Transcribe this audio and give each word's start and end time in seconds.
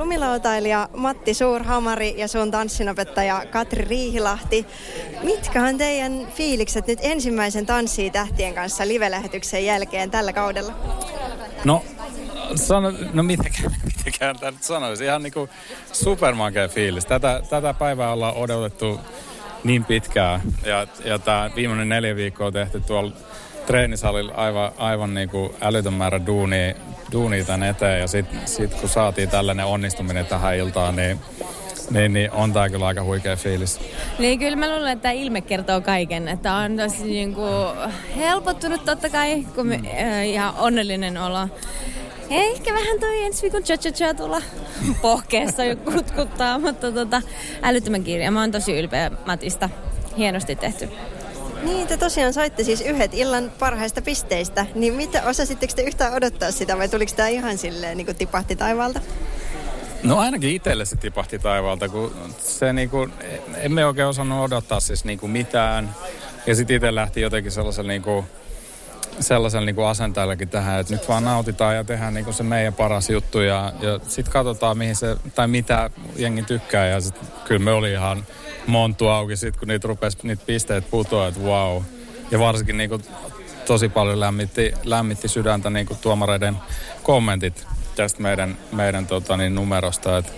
Lumilautailija 0.00 0.88
Matti 0.96 1.34
Suurhamari 1.34 2.14
ja 2.16 2.28
sun 2.28 2.50
tanssinopettaja 2.50 3.46
Katri 3.50 3.84
Riihilahti. 3.84 4.66
Mitkä 5.22 5.62
on 5.62 5.78
teidän 5.78 6.26
fiilikset 6.34 6.86
nyt 6.86 6.98
ensimmäisen 7.02 7.66
Tanssii 7.66 8.10
tähtien 8.10 8.54
kanssa 8.54 8.88
live-lähetyksen 8.88 9.64
jälkeen 9.64 10.10
tällä 10.10 10.32
kaudella? 10.32 10.72
No, 11.64 11.84
sano, 12.54 12.92
no 13.12 13.22
mitäkään, 13.22 13.74
mitäkään 13.96 14.38
tämä 14.38 14.50
nyt 14.50 14.62
sanoisi. 14.62 15.04
Ihan 15.04 15.22
niinku 15.22 15.48
supermakea 15.92 16.68
fiilis. 16.68 17.06
Tätä, 17.06 17.42
tätä 17.50 17.74
päivää 17.74 18.12
ollaan 18.12 18.34
odotettu 18.34 19.00
niin 19.64 19.84
pitkään. 19.84 20.40
Ja, 20.64 20.86
ja 21.04 21.18
tämä 21.18 21.50
viimeinen 21.56 21.88
neljä 21.88 22.16
viikkoa 22.16 22.46
on 22.46 22.52
tehty 22.52 22.80
tuolla 22.80 23.12
treenisalilla 23.70 24.32
aivan, 24.32 24.72
aivan 24.78 25.14
niinku 25.14 25.54
älytön 25.60 25.92
määrä 25.92 26.26
duunia, 26.26 26.74
duunia 27.12 27.44
tän 27.44 27.62
eteen. 27.62 28.00
Ja 28.00 28.06
sitten 28.06 28.40
sit 28.44 28.74
kun 28.74 28.88
saatiin 28.88 29.28
tällainen 29.28 29.66
onnistuminen 29.66 30.26
tähän 30.26 30.56
iltaan, 30.56 30.96
niin 30.96 31.20
niin, 31.90 32.12
niin 32.12 32.30
on 32.30 32.52
tää 32.52 32.68
kyllä 32.68 32.86
aika 32.86 33.04
huikea 33.04 33.36
fiilis. 33.36 33.80
Niin 34.18 34.38
kyllä 34.38 34.56
mä 34.56 34.76
luulen, 34.76 34.92
että 34.92 35.02
tämä 35.02 35.12
ilme 35.12 35.40
kertoo 35.40 35.80
kaiken. 35.80 36.28
Että 36.28 36.54
on 36.54 36.76
tosi 36.76 37.04
niin 37.04 37.34
kuin 37.34 37.48
helpottunut 38.16 38.84
totta 38.84 39.10
kai, 39.10 39.46
kun 39.54 39.66
me, 39.66 39.74
äh, 39.74 40.28
ihan 40.28 40.54
onnellinen 40.58 41.18
olo. 41.18 41.48
Ehkä 42.30 42.74
vähän 42.74 43.00
toi 43.00 43.24
ensi 43.24 43.42
viikon 43.42 43.62
cha 43.62 43.76
cha 43.76 44.14
tuolla 44.14 44.42
pohkeessa 45.02 45.64
jo 45.64 45.76
kutkuttaa, 45.76 46.58
mutta 46.58 46.92
tota, 46.92 47.22
älyttömän 47.62 48.04
kirja. 48.04 48.30
Mä 48.30 48.40
oon 48.40 48.52
tosi 48.52 48.78
ylpeä 48.78 49.10
Matista. 49.26 49.70
Hienosti 50.16 50.56
tehty. 50.56 50.88
Niin, 51.62 51.86
te 51.86 51.96
tosiaan 51.96 52.32
saitte 52.32 52.64
siis 52.64 52.80
yhdet 52.80 53.14
illan 53.14 53.52
parhaista 53.58 54.02
pisteistä. 54.02 54.66
Niin 54.74 54.94
mitä, 54.94 55.22
osasitteko 55.22 55.72
te 55.76 55.82
yhtään 55.82 56.12
odottaa 56.12 56.50
sitä 56.50 56.78
vai 56.78 56.88
tuliko 56.88 57.12
tämä 57.16 57.28
ihan 57.28 57.58
silleen 57.58 57.96
niin 57.96 58.06
kuin 58.06 58.16
tipahti 58.16 58.56
taivaalta? 58.56 59.00
No 60.02 60.18
ainakin 60.18 60.50
itselle 60.50 60.84
se 60.84 60.96
tipahti 60.96 61.38
taivaalta, 61.38 61.88
kun 61.88 62.14
se 62.38 62.72
niinku, 62.72 63.08
emme 63.56 63.86
oikein 63.86 64.08
osannut 64.08 64.44
odottaa 64.44 64.80
siis 64.80 65.04
niinku 65.04 65.28
mitään. 65.28 65.94
Ja 66.46 66.54
sitten 66.54 66.76
itse 66.76 66.94
lähti 66.94 67.20
jotenkin 67.20 67.52
sellaisella 67.52 67.88
niinku, 67.88 68.24
sellaisella 69.20 69.66
niinku 69.66 69.82
asenteellakin 69.82 70.48
tähän, 70.48 70.80
että 70.80 70.92
nyt 70.92 71.08
vaan 71.08 71.24
nautitaan 71.24 71.76
ja 71.76 71.84
tehdään 71.84 72.14
niinku 72.14 72.32
se 72.32 72.42
meidän 72.42 72.74
paras 72.74 73.10
juttu 73.10 73.40
ja, 73.40 73.72
ja 73.80 74.00
sitten 74.08 74.32
katsotaan 74.32 74.78
mihin 74.78 74.96
se, 74.96 75.16
tai 75.34 75.48
mitä 75.48 75.90
jengi 76.16 76.42
tykkää 76.42 76.86
ja 76.86 77.00
sit, 77.00 77.14
kyllä 77.44 77.64
me 77.64 77.72
oli 77.72 77.92
ihan 77.92 78.26
montu 78.66 79.08
auki 79.08 79.36
sit 79.36 79.56
kun 79.56 79.68
niitä 79.68 79.88
rupesi 79.88 80.18
niitä 80.22 80.42
pisteet 80.46 80.90
putoa, 80.90 81.28
että 81.28 81.40
wow. 81.40 81.82
Ja 82.30 82.38
varsinkin 82.38 82.76
niinku 82.76 83.00
tosi 83.66 83.88
paljon 83.88 84.20
lämmitti, 84.20 84.72
lämmitti 84.84 85.28
sydäntä 85.28 85.70
niinku 85.70 85.94
tuomareiden 86.00 86.56
kommentit 87.02 87.66
tästä 87.96 88.22
meidän, 88.22 88.56
meidän 88.72 89.06
tota, 89.06 89.36
niin, 89.36 89.54
numerosta, 89.54 90.18
että 90.18 90.32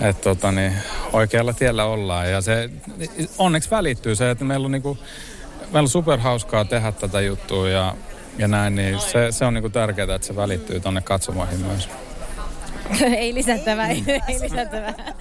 et, 0.00 0.20
tota, 0.20 0.52
niin, 0.52 0.72
oikealla 1.12 1.52
tiellä 1.52 1.84
ollaan. 1.84 2.30
Ja 2.30 2.40
se 2.40 2.70
onneksi 3.38 3.70
välittyy 3.70 4.14
se, 4.14 4.30
että 4.30 4.44
meillä 4.44 4.64
on, 4.64 4.72
niinku, 4.72 4.98
meillä 5.60 5.86
on 5.86 5.88
superhauskaa 5.88 6.64
tehdä 6.64 6.92
tätä 6.92 7.20
juttua 7.20 7.68
ja, 7.68 7.94
ja 8.38 8.48
näin, 8.48 8.74
niin 8.74 9.00
se, 9.00 9.26
se 9.30 9.44
on 9.44 9.54
niinku 9.54 9.70
tärkeää, 9.70 10.14
että 10.14 10.26
se 10.26 10.36
välittyy 10.36 10.80
tuonne 10.80 11.00
katsomoihin 11.00 11.60
myös. 11.60 11.88
ei 13.18 13.34
lisättävää, 13.34 13.88
ei, 13.88 14.04
ei 14.28 14.40
lisättävää. 14.40 14.94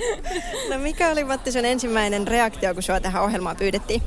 No 0.69 0.78
mikä 0.78 1.09
oli 1.12 1.23
Matti 1.23 1.51
sun 1.51 1.66
ensimmäinen 1.66 2.28
reaktio, 2.28 2.73
kun 2.73 2.84
sua 2.84 3.00
tähän 3.00 3.23
ohjelmaan 3.23 3.56
pyydettiin? 3.56 4.01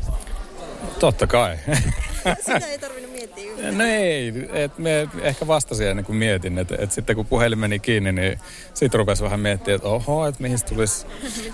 Totta 0.99 1.27
kai. 1.27 1.57
Sitä 2.41 2.67
ei 2.67 2.79
tarvinnut 2.79 3.13
miettiä 3.13 3.53
yhtään. 3.53 3.79
No 3.79 3.85
ei, 3.85 4.33
et 4.53 4.79
me 4.79 5.09
ehkä 5.23 5.47
vastasin 5.47 5.89
ennen 5.89 6.05
kuin 6.05 6.17
mietin, 6.17 6.59
että 6.59 6.77
et 6.79 6.93
sitten 6.93 7.17
kun 7.17 7.27
puhelin 7.27 7.59
meni 7.59 7.79
kiinni, 7.79 8.13
niin 8.13 8.39
sitten 8.75 8.99
rupesi 8.99 9.25
vähän 9.25 9.41
miettiä, 9.41 9.75
että 9.75 9.89
oho, 9.89 10.27
että 10.27 10.43
mihin 10.43 10.59
tulisi, 10.69 11.07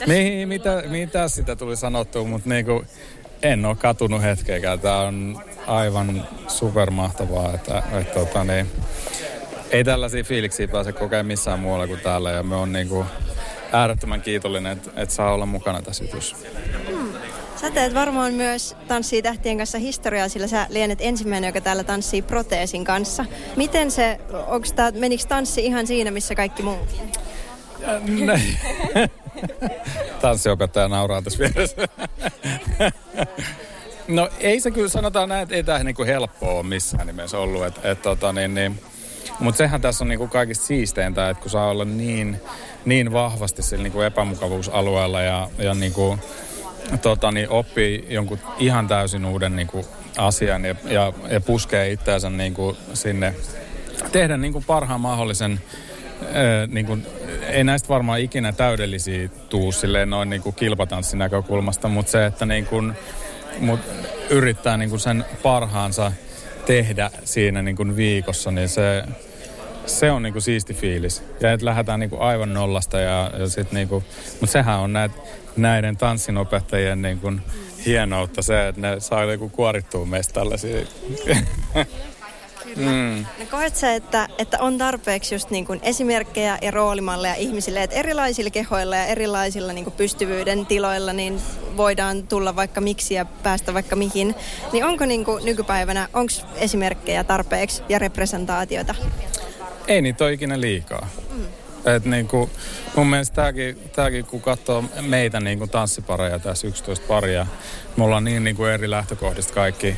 mihin, 0.06 0.48
mitä, 0.48 0.82
mitä 0.86 1.28
sitä 1.28 1.56
tuli 1.56 1.76
sanottua, 1.76 2.24
mutta 2.24 2.48
niinku, 2.48 2.84
en 3.42 3.64
ole 3.64 3.76
katunut 3.76 4.22
hetkeäkään. 4.22 4.80
Tämä 4.80 5.00
on 5.00 5.42
aivan 5.66 6.28
supermahtavaa, 6.48 7.54
että, 7.54 7.82
että 8.00 8.14
tota, 8.14 8.44
niin, 8.44 8.70
ei 9.74 9.84
tällaisia 9.84 10.24
fiiliksiä 10.24 10.68
pääse 10.68 10.92
kokemaan 10.92 11.26
missään 11.26 11.58
muualla 11.58 11.86
kuin 11.86 12.00
täällä 12.00 12.30
ja 12.30 12.42
me 12.42 12.56
on 12.56 12.72
niinku 12.72 13.04
äärettömän 13.72 14.20
kiitollinen, 14.20 14.72
että, 14.72 14.90
että 14.96 15.14
saa 15.14 15.34
olla 15.34 15.46
mukana 15.46 15.82
tässä 15.82 16.04
jutussa. 16.04 16.36
Sä 17.56 17.70
teet 17.70 17.94
varmaan 17.94 18.34
myös 18.34 18.76
Tanssii 18.88 19.22
tähtien 19.22 19.56
kanssa 19.56 19.78
historiaa, 19.78 20.28
sillä 20.28 20.46
sä 20.46 20.66
lienet 20.70 20.98
ensimmäinen, 21.02 21.48
joka 21.48 21.60
täällä 21.60 21.84
tanssii 21.84 22.22
proteesin 22.22 22.84
kanssa. 22.84 23.24
Miten 23.56 23.90
se, 23.90 24.20
onks 24.46 24.72
tää, 24.72 24.90
menikö 24.90 25.24
tanssi 25.28 25.64
ihan 25.66 25.86
siinä, 25.86 26.10
missä 26.10 26.34
kaikki 26.34 26.62
muu? 26.62 26.78
Tanssiopettaja 30.22 30.88
nauraa 30.88 31.22
tässä 31.22 31.38
vieressä. 31.38 31.88
no 34.08 34.28
ei 34.40 34.60
se 34.60 34.70
kyllä 34.70 34.88
sanotaan 34.88 35.28
näin, 35.28 35.42
että 35.42 35.54
ei 35.54 35.62
tämä 35.62 35.84
niinku 35.84 36.04
helppoa 36.04 36.52
ole 36.52 36.62
missään 36.62 37.06
nimessä 37.06 37.38
ollut. 37.38 37.64
Et, 37.64 37.84
et, 37.84 38.02
tota, 38.02 38.32
niin, 38.32 38.54
niin, 38.54 38.80
mutta 39.40 39.58
sehän 39.58 39.80
tässä 39.80 40.04
on 40.04 40.08
niinku 40.08 40.28
kaikista 40.28 40.64
siisteintä, 40.64 41.30
että 41.30 41.42
kun 41.42 41.50
saa 41.50 41.70
olla 41.70 41.84
niin, 41.84 42.40
niin 42.84 43.12
vahvasti 43.12 43.62
sillä 43.62 43.82
niinku 43.82 44.00
epämukavuusalueella 44.00 45.22
ja, 45.22 45.50
ja 45.58 45.74
niinku, 45.74 46.18
tota, 47.02 47.32
niin 47.32 47.48
oppii 47.48 48.06
jonkun 48.08 48.38
ihan 48.58 48.88
täysin 48.88 49.24
uuden 49.24 49.56
niinku, 49.56 49.86
asian 50.18 50.64
ja, 50.64 50.74
ja, 50.84 51.12
ja 51.30 51.40
puskee 51.40 51.92
itseänsä 51.92 52.30
niinku, 52.30 52.76
sinne. 52.94 53.34
Tehdä 54.12 54.36
niinku, 54.36 54.64
parhaan 54.66 55.00
mahdollisen 55.00 55.60
Ee, 56.22 56.66
niin 56.66 56.86
kuin, 56.86 57.06
ei 57.48 57.64
näistä 57.64 57.88
varmaan 57.88 58.20
ikinä 58.20 58.52
täydellisiä 58.52 59.28
tuu 59.48 59.72
silleen 59.72 60.10
noin 60.10 60.30
niin 60.30 60.42
kuin 60.42 60.54
kilpatanssin 60.54 61.20
mutta 61.88 62.12
se, 62.12 62.26
että 62.26 62.46
niin 62.46 62.66
kuin, 62.66 62.92
mut 63.60 63.80
yrittää 64.30 64.76
niin 64.76 64.90
kuin 64.90 65.00
sen 65.00 65.24
parhaansa 65.42 66.12
tehdä 66.66 67.10
siinä 67.24 67.62
niin 67.62 67.76
kuin 67.76 67.96
viikossa, 67.96 68.50
niin 68.50 68.68
se, 68.68 69.04
se 69.86 70.10
on 70.10 70.22
niinku 70.22 70.40
siisti 70.40 70.74
fiilis. 70.74 71.22
Ja 71.40 71.52
että 71.52 71.66
lähdetään 71.66 72.00
niinku 72.00 72.16
aivan 72.18 72.54
nollasta 72.54 73.00
ja, 73.00 73.30
ja 73.38 73.48
sit 73.48 73.72
niinku, 73.72 74.04
mutta 74.40 74.52
sehän 74.52 74.78
on 74.78 74.92
näet, 74.92 75.12
näiden 75.56 75.96
tanssinopettajien 75.96 77.02
niinku 77.02 77.32
hienoutta 77.86 78.42
se, 78.42 78.68
että 78.68 78.80
ne 78.80 79.00
saa 79.00 79.26
niinku 79.26 79.48
kuorittua 79.48 80.06
meistä 80.06 80.34
tällaisia. 80.34 80.86
Mm. 82.76 83.26
No 83.38 83.46
koet 83.50 83.76
sä, 83.76 83.94
että, 83.94 84.28
että 84.38 84.60
on 84.60 84.78
tarpeeksi 84.78 85.34
just 85.34 85.50
niin 85.50 85.66
kuin 85.66 85.80
esimerkkejä 85.82 86.58
ja 86.62 86.70
roolimalleja 86.70 87.34
ihmisille, 87.34 87.82
että 87.82 87.96
erilaisilla 87.96 88.50
kehoilla 88.50 88.96
ja 88.96 89.06
erilaisilla 89.06 89.72
niin 89.72 89.84
kuin 89.84 89.94
pystyvyyden 89.94 90.66
tiloilla 90.66 91.12
niin 91.12 91.40
voidaan 91.76 92.26
tulla 92.26 92.56
vaikka 92.56 92.80
miksi 92.80 93.14
ja 93.14 93.24
päästä 93.24 93.74
vaikka 93.74 93.96
mihin. 93.96 94.34
Niin 94.72 94.84
onko 94.84 95.06
niin 95.06 95.24
kuin 95.24 95.44
nykypäivänä, 95.44 96.08
onko 96.12 96.32
esimerkkejä 96.56 97.24
tarpeeksi 97.24 97.82
ja 97.88 97.98
representaatiota? 97.98 98.94
Ei 99.88 100.02
niitä 100.02 100.24
ole 100.24 100.32
ikinä 100.32 100.60
liikaa. 100.60 101.08
Mm. 101.32 101.44
Et 101.84 102.04
niinku, 102.04 102.50
mun 102.96 103.06
mielestä 103.06 103.34
tääkin, 103.34 103.78
tääkin 103.92 104.24
kun 104.24 104.40
katsoo 104.40 104.84
meitä 105.00 105.40
niinku 105.40 105.66
tanssipareja 105.66 106.38
tässä 106.38 106.66
11 106.66 107.04
paria, 107.08 107.46
me 107.96 108.04
ollaan 108.04 108.24
niin 108.24 108.44
niinku 108.44 108.64
eri 108.64 108.90
lähtökohdista 108.90 109.54
kaikki, 109.54 109.96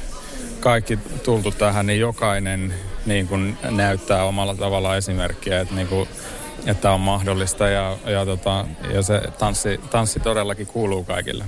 kaikki 0.67 0.99
tultu 1.23 1.51
tähän, 1.51 1.87
niin 1.87 2.01
jokainen 2.01 2.75
niin 3.07 3.29
kuin 3.29 3.59
näyttää 3.71 4.25
omalla 4.25 4.55
tavalla 4.55 4.97
esimerkkiä, 4.97 5.61
että, 5.61 5.75
niin 5.75 5.89
kuin, 5.89 6.09
että 6.67 6.91
on 6.91 7.01
mahdollista 7.01 7.69
ja, 7.69 7.97
ja, 8.07 8.27
tota, 8.27 8.67
ja 8.95 9.03
se 9.03 9.21
tanssi, 9.39 9.81
tanssi 9.91 10.21
todellakin 10.21 10.67
kuuluu 10.67 11.05
kaikille. 11.05 11.45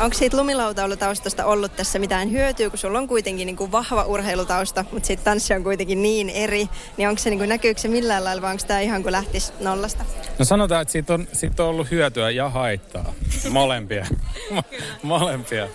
Onko 0.00 0.14
siitä 0.14 0.36
lumilautailutaustasta 0.36 1.44
ollut 1.44 1.76
tässä 1.76 1.98
mitään 1.98 2.30
hyötyä, 2.30 2.70
kun 2.70 2.78
sulla 2.78 2.98
on 2.98 3.08
kuitenkin 3.08 3.46
niin 3.46 3.56
kuin 3.56 3.72
vahva 3.72 4.04
urheilutausta, 4.04 4.84
mutta 4.92 5.06
sitten 5.06 5.24
tanssi 5.24 5.54
on 5.54 5.62
kuitenkin 5.62 6.02
niin 6.02 6.30
eri, 6.30 6.68
niin 6.96 7.08
onko 7.08 7.18
se 7.18 7.30
niin 7.30 7.38
kuin, 7.38 7.48
näkyykö 7.48 7.80
se 7.80 7.88
millään 7.88 8.24
lailla 8.24 8.42
vai 8.42 8.50
onko 8.50 8.64
tämä 8.66 8.80
ihan 8.80 9.02
kuin 9.02 9.12
lähtisi 9.12 9.52
nollasta? 9.60 10.04
No 10.38 10.44
sanotaan, 10.44 10.82
että 10.82 10.92
siitä 10.92 11.14
on, 11.14 11.28
siitä 11.32 11.62
on 11.62 11.68
ollut 11.68 11.90
hyötyä 11.90 12.30
ja 12.30 12.48
haittaa. 12.48 13.12
Molempia. 13.50 14.06
Molempia. 15.02 15.68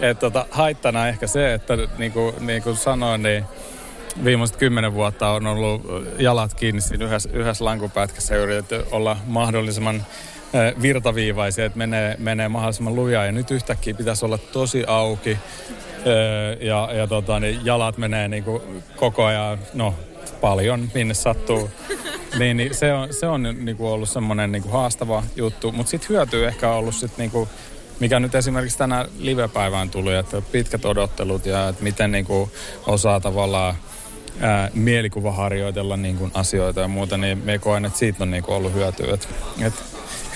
Et 0.00 0.18
tota, 0.18 0.46
haittana 0.50 1.08
ehkä 1.08 1.26
se, 1.26 1.54
että 1.54 1.78
niin 1.98 2.12
kuin, 2.12 2.34
niin 2.40 2.62
kuin 2.62 2.76
sanoin, 2.76 3.22
niin 3.22 3.44
viimeiset 4.24 4.56
kymmenen 4.56 4.94
vuotta 4.94 5.30
on 5.30 5.46
ollut 5.46 5.82
jalat 6.18 6.54
kiinni 6.54 6.80
siinä 6.80 7.04
yhdessä, 7.04 7.28
yhdessä 7.32 7.64
lankupätkässä 7.64 8.34
ja 8.34 8.40
yritetty 8.40 8.84
olla 8.90 9.16
mahdollisimman 9.26 10.06
virtaviivaisia, 10.82 11.66
että 11.66 11.78
menee, 11.78 12.16
menee 12.18 12.48
mahdollisimman 12.48 12.94
lujaa. 12.94 13.26
Ja 13.26 13.32
nyt 13.32 13.50
yhtäkkiä 13.50 13.94
pitäisi 13.94 14.24
olla 14.24 14.38
tosi 14.38 14.84
auki 14.86 15.38
ja, 16.60 16.88
ja 16.92 17.06
tota, 17.06 17.40
niin 17.40 17.60
jalat 17.64 17.98
menee 17.98 18.28
niin 18.28 18.44
kuin 18.44 18.62
koko 18.96 19.24
ajan, 19.24 19.58
no 19.74 19.94
paljon, 20.40 20.88
minne 20.94 21.14
sattuu. 21.14 21.70
Niin, 22.38 22.56
niin 22.56 22.74
se 22.74 22.92
on, 22.92 23.14
se 23.14 23.26
on 23.26 23.42
niin 23.42 23.76
kuin 23.76 23.90
ollut 23.90 24.08
semmoinen 24.08 24.52
niin 24.52 24.70
haastava 24.70 25.22
juttu, 25.36 25.72
mutta 25.72 25.90
sitten 25.90 26.08
hyötyy 26.08 26.46
ehkä 26.46 26.70
ollut 26.70 26.94
sit 26.94 27.18
niin 27.18 27.30
kuin, 27.30 27.48
mikä 28.00 28.20
nyt 28.20 28.34
esimerkiksi 28.34 28.78
tänä 28.78 29.06
live-päivään 29.18 29.90
tuli, 29.90 30.14
että 30.14 30.42
pitkät 30.52 30.84
odottelut 30.84 31.46
ja 31.46 31.68
että 31.68 31.82
miten 31.82 32.12
niin 32.12 32.24
kuin 32.24 32.50
osaa 32.86 33.20
tavallaan 33.20 33.74
ää, 34.40 34.70
mielikuva 34.74 35.32
harjoitella 35.32 35.96
niin 35.96 36.16
kuin 36.16 36.30
asioita 36.34 36.80
ja 36.80 36.88
muuta, 36.88 37.16
niin 37.16 37.38
me 37.38 37.58
koen, 37.58 37.84
että 37.84 37.98
siitä 37.98 38.24
on 38.24 38.30
niin 38.30 38.42
kuin 38.42 38.56
ollut 38.56 38.74
hyötyä. 38.74 39.14
Et, 39.14 39.28
et 39.66 39.74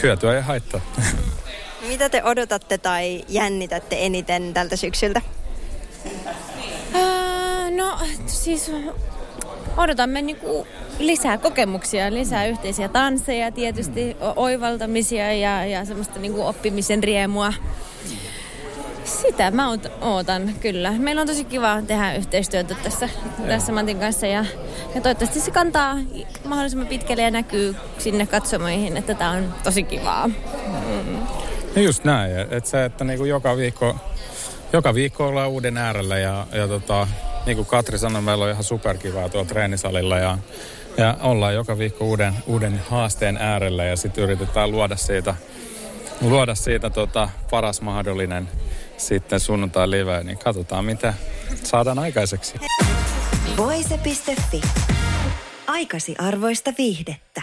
hyötyä 0.03 0.37
ei 0.37 0.43
haittaa. 0.43 0.81
Mitä 1.89 2.09
te 2.09 2.23
odotatte 2.25 2.79
tai 2.79 3.25
jännitätte 3.29 3.97
eniten 4.07 4.55
tältä 4.55 4.77
syksyltä? 4.77 5.23
Äh, 6.95 7.71
no 7.71 7.99
siis 8.27 8.71
odotamme 9.77 10.23
niinku 10.23 10.67
lisää 10.99 11.39
kokemuksia, 11.39 12.15
lisää 12.15 12.47
yhteisiä 12.47 12.89
tansseja, 12.89 13.53
tietysti 13.53 14.17
oivaltamisia 14.37 15.33
ja, 15.33 15.67
ja 15.67 15.85
semmoista 15.85 16.19
niinku 16.19 16.43
oppimisen 16.43 17.03
riemua. 17.03 17.53
Sitä 19.05 19.51
mä 19.51 19.69
ootan, 20.01 20.55
kyllä. 20.61 20.93
Meillä 20.93 21.21
on 21.21 21.27
tosi 21.27 21.45
kiva 21.45 21.83
tehdä 21.83 22.15
yhteistyötä 22.15 22.77
tässä, 22.83 23.09
tässä 23.49 23.73
Matin 23.73 23.99
kanssa 23.99 24.27
ja, 24.27 24.45
ja 24.95 25.01
toivottavasti 25.01 25.41
se 25.41 25.51
kantaa 25.51 25.97
mahdollisimman 26.45 26.87
pitkälle 26.89 27.23
ja 27.23 27.31
näkyy 27.31 27.77
sinne 27.99 28.27
katsomoihin, 28.27 28.97
että 28.97 29.15
tämä 29.15 29.31
on 29.31 29.55
tosi 29.65 29.83
kivaa. 29.83 30.29
Mm. 30.29 31.19
No 31.77 31.83
just 31.83 32.05
näin, 32.05 32.39
että 32.39 32.71
se, 32.71 32.85
että 32.85 33.05
niinku 33.05 33.25
joka 33.25 33.57
viikko 33.57 33.97
joka 34.75 34.95
viikko 34.95 35.27
ollaan 35.27 35.51
uuden 35.51 35.77
äärellä 35.77 36.19
ja, 36.19 36.47
ja 36.53 36.69
tota, 36.69 37.09
niin 37.47 37.57
kuin 37.57 37.67
Katri 37.67 37.99
sanoi, 37.99 38.23
meillä 38.23 38.45
on 38.45 38.51
ihan 38.51 38.65
superkivaa 38.65 39.29
tuolla 39.29 39.49
treenisalilla 39.49 40.19
ja, 40.19 40.39
ja 40.97 41.17
ollaan 41.21 41.55
joka 41.55 41.79
viikko 41.79 42.05
uuden, 42.05 42.35
uuden 42.47 42.81
haasteen 42.91 43.37
äärellä 43.37 43.85
ja 43.85 43.97
sitten 43.97 44.25
yritetään 44.25 44.71
luoda 44.71 44.97
siitä, 44.97 45.35
luoda 46.21 46.55
siitä 46.55 46.91
tota, 46.91 47.29
paras 47.51 47.81
mahdollinen 47.81 48.49
sitten 48.97 49.41
sunnuntai 49.41 49.91
live, 49.91 50.25
niin 50.25 50.39
katsotaan 50.39 50.85
mitä 50.85 51.15
saadaan 51.65 51.99
aikaiseksi. 51.99 52.55
Voise.fi. 53.57 54.61
Aikasi 55.67 56.15
arvoista 56.19 56.73
viihdettä. 56.79 57.43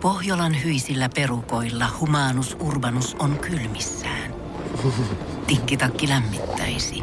Pohjolan 0.00 0.64
hyisillä 0.64 1.08
perukoilla 1.14 1.86
humanus 2.00 2.56
urbanus 2.60 3.16
on 3.18 3.38
kylmissään. 3.38 4.34
Tikkitakki 5.46 6.08
lämmittäisi. 6.08 7.02